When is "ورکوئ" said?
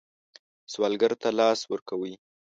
1.71-2.13